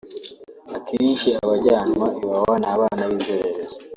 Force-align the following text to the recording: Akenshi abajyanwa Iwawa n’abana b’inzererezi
Akenshi 0.77 1.27
abajyanwa 1.43 2.07
Iwawa 2.21 2.55
n’abana 2.63 3.01
b’inzererezi 3.09 3.77